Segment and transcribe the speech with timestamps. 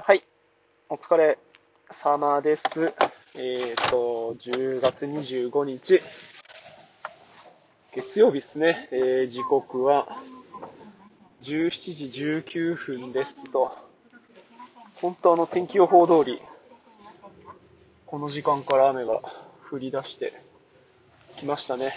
[0.00, 0.22] はい。
[0.88, 1.38] お疲れ
[2.04, 2.62] 様です。
[3.34, 6.00] えっ、と、10月25日、
[7.92, 8.88] 月曜日ですね。
[8.92, 10.22] えー時刻は
[11.42, 13.76] 17時19分ですと、
[14.94, 16.40] 本当の天気予報通り、
[18.06, 19.20] この時間から雨が
[19.68, 20.32] 降り出して
[21.38, 21.92] きましたね。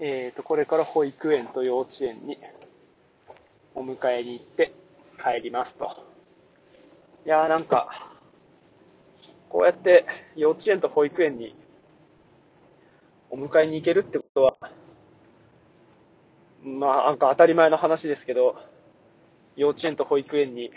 [0.00, 2.38] えっ、と、これから保育園と幼稚園に
[3.76, 4.72] お迎えに行って
[5.22, 6.09] 帰りますと。
[7.26, 8.16] いやーなんか、
[9.50, 10.06] こうやって
[10.36, 11.54] 幼稚園と保育園に
[13.28, 14.56] お迎えに行けるってことは、
[16.62, 18.56] まあなんか当たり前の話ですけど、
[19.54, 20.70] 幼稚園と保育園に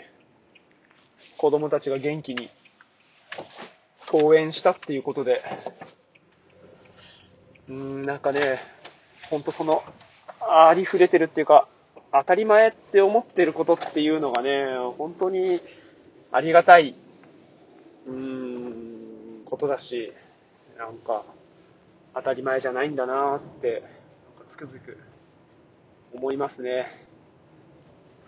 [1.38, 2.50] 子供たちが元気に
[4.12, 5.42] 登園したっていうことで、
[7.68, 8.60] うーん、なんかね、
[9.30, 9.82] ほんとその、
[10.40, 11.68] ありふれてるっていうか、
[12.12, 14.50] 当たり前って思ってることっていうのがね、
[14.98, 15.62] 本当に
[16.34, 16.96] ありがたい、
[18.08, 20.12] うーん、ことだし、
[20.76, 21.24] なんか、
[22.12, 23.84] 当たり前じゃないんだなって、
[24.36, 24.98] なんかつくづく
[26.12, 26.86] 思いますね。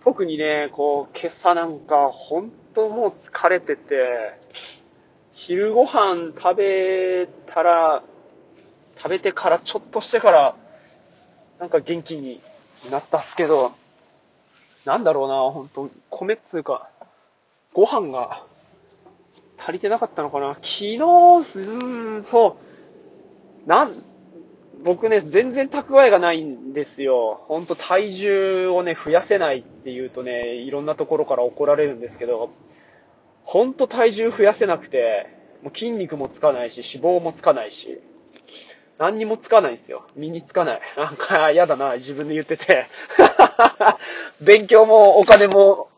[0.05, 4.38] 特にね、こう、今朝なんか、本当もう疲れてて、
[5.33, 8.05] 昼ご飯食べたら、
[8.98, 10.56] 食べてからちょっとしてから、
[11.59, 12.41] なんか元気に
[12.88, 13.72] なったっすけど、
[14.84, 16.88] なんだろうな、本当米っつうか、
[17.77, 18.42] ご飯が
[19.58, 20.55] 足りてなかったのかな？
[20.55, 22.56] 昨日、うーん、そ
[23.66, 24.02] う、なん、
[24.82, 27.44] 僕ね、全然蓄えがないんですよ。
[27.48, 32.48] ほんと体重をね、増やせないっていうとね、いろんなところから怒られるんですけど、
[33.44, 35.27] ほんと体重増やせなくて、
[35.62, 38.00] もう筋肉もつかないし、脂肪もつかないし、
[38.98, 40.06] 何にもつかないんですよ。
[40.16, 40.80] 身につかない。
[40.97, 42.88] なんか嫌だな、自分で言ってて。
[44.41, 45.88] 勉強もお金も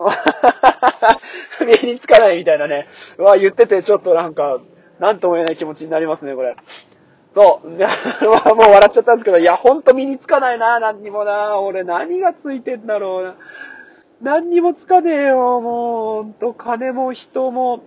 [1.82, 2.86] 身につかないみたいなね。
[3.18, 4.60] うわ、言っててちょっとなんか、
[4.98, 6.56] なんとも言えない気持ちになりますね、これ。
[7.34, 7.68] そう。
[7.70, 11.60] もう笑っちゃったんですけど、いや、ほんと身につかないな、何にもな。
[11.60, 13.34] 俺何がついてんだろうな。
[14.20, 17.80] 何にもつかねえよ、もう、ほんと、金も人も、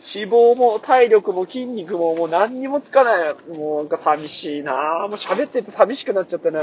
[0.00, 3.34] 脂肪も体力も筋肉ももう何にもつかない。
[3.48, 6.60] もうなんか寂しいなもう喋ってて寂しくなっちゃったな。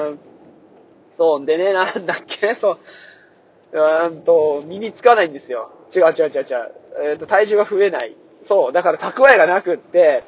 [1.17, 2.77] そう、んでね、なんだっけ、そう。
[3.75, 5.69] うーんと、身につかないんですよ。
[5.94, 6.72] 違う違う違う違う。
[7.12, 8.16] えっ、と、体重が増えない。
[8.47, 10.24] そう、だから蓄えがなくって、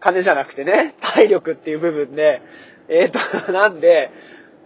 [0.00, 2.42] 金じゃなくてね、体力っていう部分で、
[2.88, 3.18] えっ、と、
[3.52, 4.10] なんで、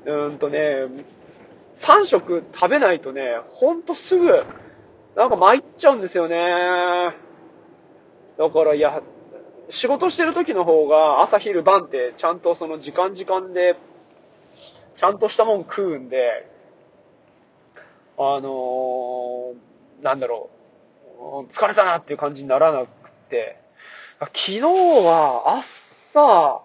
[0.04, 0.86] うーんとね、
[1.80, 4.44] 3食食べないとね、ほんとすぐ、
[5.16, 7.14] なんか参っちゃうんですよね。
[8.36, 9.02] だから、いや、
[9.70, 13.76] 仕事してる時の方が朝昼晩ってちゃんとその時間時間で、
[14.96, 16.46] ちゃんとしたもん食うんで、
[18.22, 20.50] あのー、なんだろ
[21.18, 23.56] う、疲れたなっていう感じにならなくて、
[24.18, 25.64] 昨日は
[26.12, 26.60] 朝、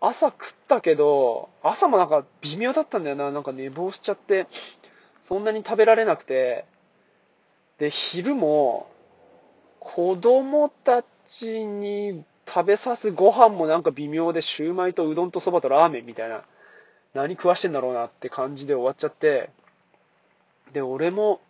[0.00, 3.30] 朝食ったけど、朝もなんか微妙だったんだよな。
[3.30, 4.46] なんか寝坊しちゃって、
[5.28, 6.64] そんなに食べられなくて。
[7.78, 8.88] で、昼も、
[9.80, 16.44] 子供たちに食べさすご飯もなんか微妙で、シューマイとうどんとそばとラーメンみたいな、
[17.12, 19.50] 何食わしてんだろうなって感じで終わっちゃって、
[20.72, 21.40] で、俺も、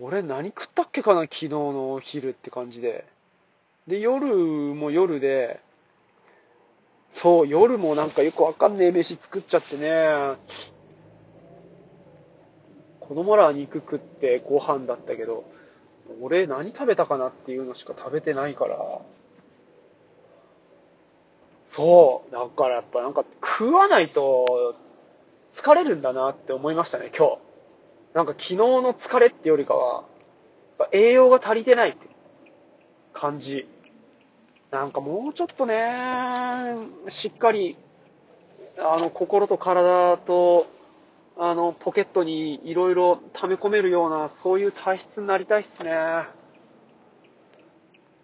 [0.00, 3.06] 俺何食ったっけかな、昨日のお昼って感じで。
[3.86, 5.60] で、夜も夜で、
[7.14, 10.36] そう、夜もなんかよくわかんねえ飯作っちゃってね、
[13.00, 15.44] 子供らは肉食ってご飯だったけど、
[16.20, 19.00] 俺何食べたかなっていうのしか食べてないから、
[21.74, 23.24] そう、だからやっぱなんか
[23.58, 24.74] 食わないと
[25.56, 27.38] 疲れるんだなって思いましたね、今日。
[28.14, 30.04] なんか昨日の疲れってよりかは、
[30.92, 31.98] 栄養が足りてないって
[33.12, 33.68] 感じ。
[34.70, 36.74] なんかもうちょっとね、
[37.08, 37.76] しっかり、
[38.78, 40.66] あの、心と体と、
[41.38, 45.92] あの、ポケットにいろいろ溜め込めるような、そういう体質になりたいっすね。
[45.92, 46.26] あ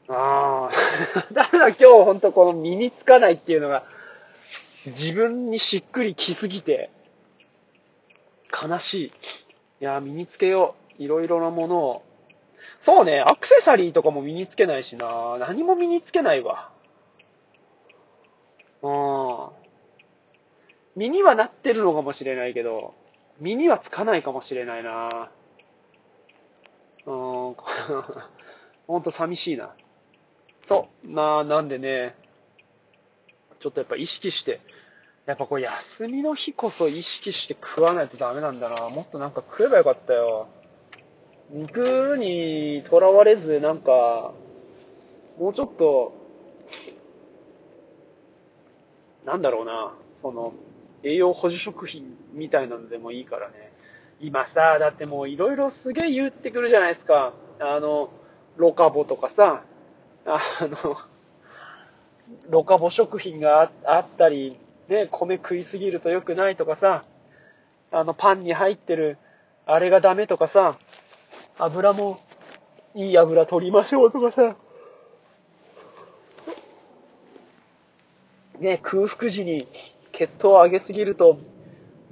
[0.09, 0.71] あ。
[1.33, 3.85] だから今日ほんとこの身につかないっていうのが、
[4.87, 6.91] 自分にしっくりきすぎて、
[8.53, 9.07] 悲しい。
[9.07, 9.11] い
[9.85, 11.03] や、身につけよう。
[11.03, 12.03] いろいろなものを。
[12.83, 15.39] そうね、アクセサリーとかも身につけないしな。
[15.39, 16.73] 何も身につけないわ。
[18.83, 19.63] うん。
[20.97, 22.95] 身にはなってるのかもしれないけど、
[23.41, 25.31] 身にはつかないかもしれないな。
[27.07, 27.57] うん。
[28.87, 29.75] ほんと寂しいな。
[30.67, 31.09] そう。
[31.09, 32.17] まあ、なんでね、
[33.61, 34.61] ちょっとやっぱ意識して、
[35.27, 38.89] やっぱこう休みの日こそ意識して食わないとダメなんだな。
[38.89, 40.49] もっとなんか食えばよかったよ。
[41.51, 44.33] 肉にとらわれず、なんか、
[45.39, 46.13] もうちょっと、
[49.25, 50.55] なんだろうな、その、
[51.05, 53.73] 栄養補充食品みたいなのでもいいからね。
[54.21, 57.35] 今さ、だってもういろいろすげえ言ってくるじゃないですか。
[57.61, 58.11] あの、
[58.57, 59.65] ロカボとかさ、
[60.25, 60.97] あの、
[62.49, 67.05] ロカボ食品があったり、ね、米食いすぎると良くないとかさ、
[67.91, 69.19] あの、パンに入ってる、
[69.67, 70.79] あれがダメとかさ、
[71.59, 72.21] 油も、
[72.95, 74.57] いい油取りましょうとかさ、
[78.61, 79.67] ね、空腹時に
[80.13, 81.39] 血糖を上げすぎると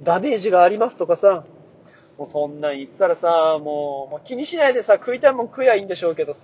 [0.01, 1.45] ダメージがありますとかさ、
[2.17, 6.39] もうそんなん言ったらさ、もう、もう気にしないでさ、食いたいもん食えばいいんでしょうけどさ、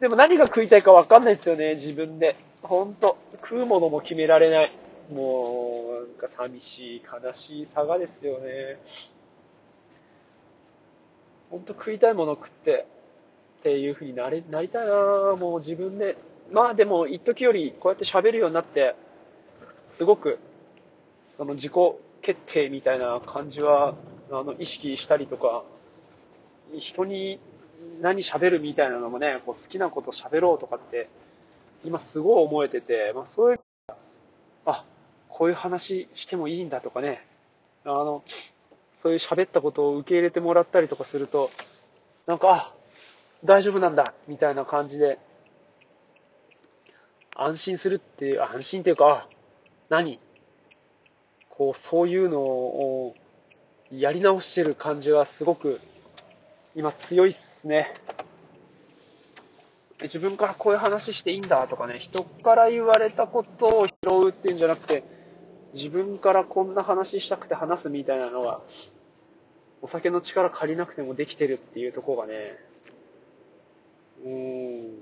[0.00, 2.36] でも何が食いたいかわかんないですよね、自分で。
[2.64, 3.18] ほんと。
[3.42, 4.72] 食うものも決められない。
[5.12, 8.80] もう、なんか寂しい、悲しい差がですよね。
[11.50, 12.86] ほんと食いたいもの食って、
[13.60, 16.16] っていう風になれ、なりたいなもう自分で。
[16.50, 18.96] まあでも、一時よりこうやって喋るようになって、
[19.98, 20.38] すごく、
[21.36, 21.72] その自己
[22.22, 23.94] 決定みたいな感じは、
[24.30, 25.64] あの、意識したりとか、
[26.78, 27.40] 人に
[28.00, 31.10] 何喋るみたいなのもね、こう好きなこと喋ろうとかって、
[31.84, 33.60] 今すごい思えてて、まあそういう、
[34.66, 34.84] あ、
[35.28, 37.26] こういう話してもいいんだとかね、
[37.84, 38.22] あの、
[39.02, 41.50] そういう喋ったことを受け入れてもらったりとかすると、
[42.26, 42.74] なんか、あ、
[43.44, 45.18] 大丈夫なんだ、みたいな感じで、
[47.36, 49.28] 安心するっていう、安心っていうか、あ、
[49.90, 50.18] 何？
[51.50, 53.14] こう、そういうのを
[53.90, 55.80] やり直してる感じがすごく
[56.74, 57.92] 今強いっすね。
[60.02, 63.94] 自分からこういう話していいんだとかね、人から言われたことを拾
[64.26, 65.04] うっていうんじゃなくて、
[65.74, 68.60] 自分からこんな話したくて話すみたいなのが、
[69.82, 72.34] お酒の力借りなくてもできてるっていうとこがね、
[74.24, 74.98] うーん、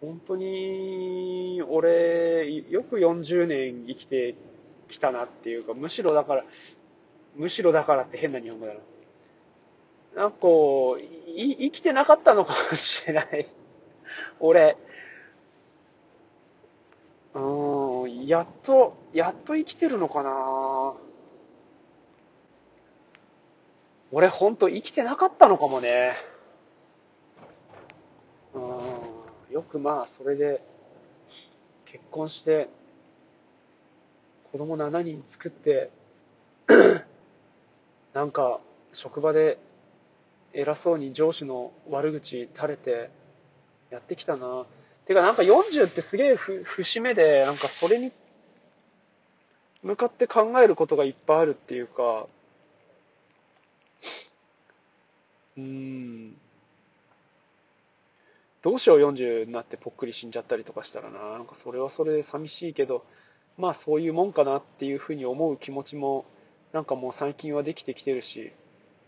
[0.00, 4.34] 本当に、俺、よく40年生きて
[4.90, 6.44] きたなっていうか、むしろだから、
[7.36, 8.80] むしろだからって変な日本語だな。
[10.16, 11.02] なんかこう、
[11.36, 13.48] 生きてなかったのかもしれない。
[14.40, 14.76] 俺。
[17.34, 20.94] うん、やっと、やっと生きてるのかな
[24.10, 26.16] 俺ほんと生きてなかったのかもね。
[28.54, 28.58] う
[29.50, 30.62] ん、よくまあ、それで、
[31.92, 32.68] 結婚して、
[34.50, 35.90] 子供7人作って、
[38.14, 38.60] なんか、
[38.94, 39.58] 職場で
[40.52, 43.10] 偉そうに上司の悪口垂れて
[43.90, 44.66] やってきたな。
[45.06, 48.12] てかなんか40ってすげえ節目で、なんかそれに
[49.82, 52.26] 向かって考えることがいっぱいあるっていうか、
[55.56, 56.36] うーん。
[58.62, 61.30] どうしよう40になってぽっくり死んじゃったりとかしたらな。
[61.32, 63.04] なんかそれはそれで寂しいけど、
[63.56, 66.26] まあそういうもんかなっていうふうに思う気持ちも、
[66.72, 68.52] なんかもう最近はできてきてるし、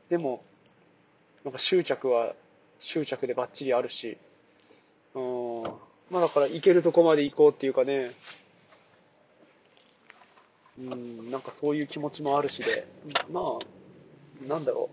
[0.08, 0.42] でも、
[1.44, 2.34] なんか執着は
[2.80, 4.18] 執着でバッチリあるし、
[5.14, 8.12] まあだから行けるとこまで行こうっていうかね、
[10.78, 12.86] うん、なんかそういう気持ちもあるしで、
[13.30, 14.90] まあ、なんだろ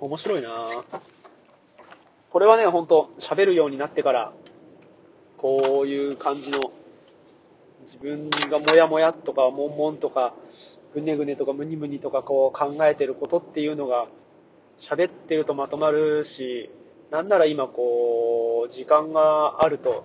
[0.00, 0.04] う。
[0.04, 0.84] 面白いな。
[2.30, 4.32] これはね、ほんと、喋るようになってから、
[5.38, 6.60] こういう感じの、
[7.86, 10.34] 自分がモヤモヤとか、悶々とか、
[10.94, 14.06] ぐねぐねとかムニムニとかこう考えてることっていうのが
[14.90, 16.70] 喋ってるとまとまるし、
[17.10, 20.04] なんなら今こう、時間があると、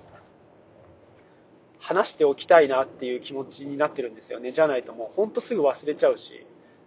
[1.79, 4.53] 話しておきたいなっていう気持ちになってるんですよね。
[4.53, 6.45] じゃないともうほんとすぐ忘れちゃうし、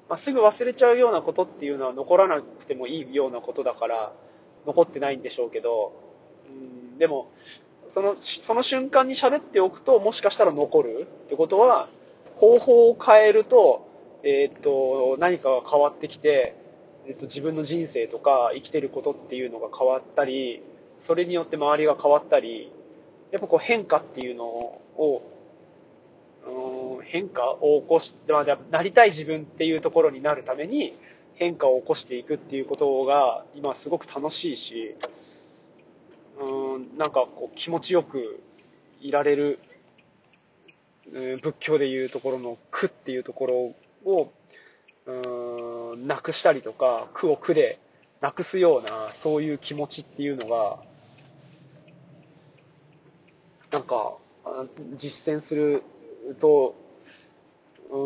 [0.08, 4.12] まあ、すぐ忘れちゃうようなことっていうのは残らなくてもいいようなことだから、
[4.66, 5.92] 残ってないんでしょうけど、
[6.48, 7.30] うん、でも、
[7.94, 8.16] その、
[8.46, 11.88] その瞬間に喋っておくと、もしかしたら残るってことは、
[12.36, 13.86] 方法を変えると、
[14.22, 16.56] えー、っと、何かが変わってきて、
[17.08, 20.62] え、っと、自分の人生とか生きてることっていうのが変わったり、
[21.06, 22.72] それによって周りが変わったり、
[23.32, 25.22] やっぱこう変化っていうのを、
[26.98, 30.96] うん、変化を起こして、まあ、なりたい自分っていうところになるために
[31.34, 34.96] 変化を起こしていくっていうことが今すごく楽しいし、
[36.40, 38.40] うん、なんかこう気持ちよく
[39.00, 39.58] いられる
[41.12, 43.54] うん仏教でいうところの苦っていうところ
[44.12, 44.32] を、
[45.06, 47.78] うん、なくしたりとか、苦を苦で
[48.20, 50.82] なくすような、そういう気持ちっていうのが、
[53.70, 54.16] なんか、
[54.96, 55.82] 実践する
[56.40, 56.74] と、
[57.90, 57.96] うん、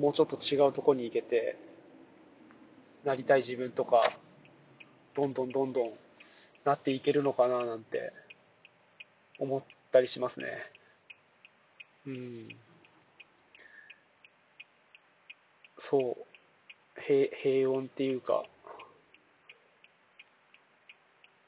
[0.00, 1.56] もうちょっと違うとこに行けて、
[3.04, 4.18] なりたい自分とか、
[5.14, 5.92] どんどんどんどん
[6.64, 8.12] なっていけるのかななんて
[9.38, 9.62] 思っ
[9.92, 10.46] たりしますね。
[12.06, 12.48] うん。
[15.92, 17.00] そう。
[17.06, 18.44] 平、平穏っていうか、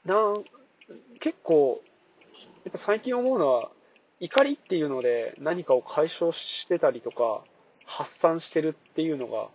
[0.05, 0.45] なん
[1.21, 1.81] 結構、
[2.65, 3.71] やっぱ最近思うのは、
[4.21, 7.43] 怒りっていうので何かを解消してたりとか、
[7.87, 9.49] 発散してるっていうのが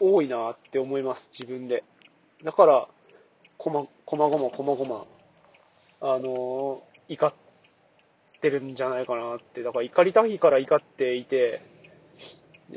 [0.00, 1.84] 多いなって思います、自分で。
[2.42, 2.88] だから、
[3.58, 5.06] こま、こまごま、こまごま、
[6.00, 7.34] あのー、怒っ
[8.40, 9.62] てるんじゃないかなって。
[9.62, 11.77] だから怒りたいから怒っていて、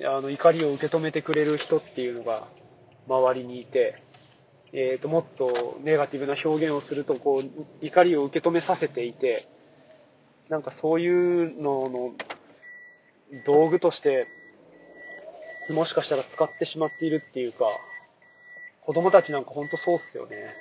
[0.05, 2.47] あの、怒りを受け止めてくれる人っていうのが
[3.07, 4.01] 周りにいて、
[4.73, 9.49] えっ、ー、と、もっとネガティブな表現をすると、こう、怒りを受け止めさせていて、
[10.49, 12.11] なんかそういうのの
[13.45, 14.27] 道具として、
[15.69, 17.65] もしかしたら使ってしまっているっていうか、
[18.85, 20.53] 子供たちなんかほんとそうっすよね。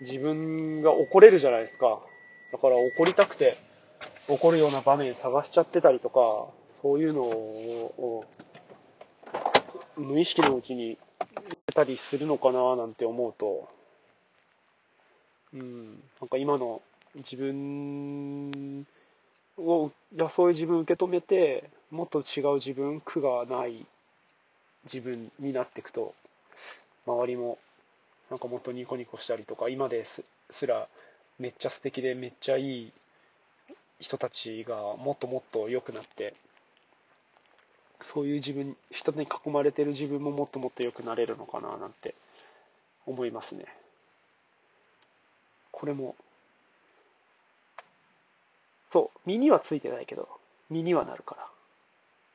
[0.00, 2.00] 自分が怒れるじゃないですか。
[2.52, 3.58] だから怒りたくて
[4.28, 6.48] 怒るような場面探しちゃってたりとか、
[6.82, 8.24] そういうのを
[9.96, 10.98] 無意識のうちに
[11.76, 13.68] たりするのかななんて思うと、
[15.52, 16.80] うん、なんか今の
[17.16, 18.86] 自分
[19.58, 23.86] を、や、そういう自分を受け止めて、もっと違う自分、苦がない
[24.92, 26.14] 自分になっていくと、
[27.06, 27.58] 周りも
[28.30, 30.88] なんかもっとニコニコしたりとか、今ですすら
[31.38, 32.92] めっちゃ素敵でめっちゃいい
[34.00, 36.34] 人たちがもっともっと良くなって、
[38.12, 42.14] そういう自分、人に囲まれてる自分ももっともっと良くなれるのかななんて
[43.06, 43.64] 思いますね。
[45.72, 46.16] これも、
[48.92, 50.28] そう、身にはついてないけど、
[50.70, 51.48] 身にはなるから、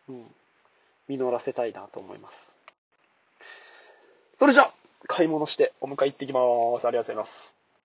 [0.10, 0.26] うん、
[1.08, 2.36] 実らせたいなと思います。
[4.40, 4.72] それじゃ、
[5.08, 6.40] 買い物してお迎え行ってきま
[6.80, 6.88] す。
[6.88, 7.61] ありがとうございます。